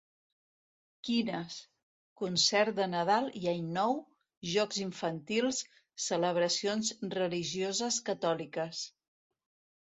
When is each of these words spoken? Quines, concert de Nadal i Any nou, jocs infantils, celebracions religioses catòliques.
Quines, 1.07 1.57
concert 2.21 2.73
de 2.79 2.87
Nadal 2.93 3.27
i 3.41 3.41
Any 3.51 3.67
nou, 3.75 3.93
jocs 4.53 4.79
infantils, 4.87 5.61
celebracions 6.07 6.91
religioses 7.19 8.01
catòliques. 8.11 8.83